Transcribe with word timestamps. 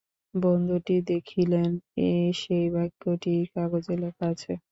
বন্ধুটি 0.33 0.95
দেখিলেন, 1.07 1.69
সেই 2.33 2.65
বাক্যটিই 2.73 3.41
কাগজে 3.53 3.95
লেখা 4.03 4.25
আছে। 4.33 4.51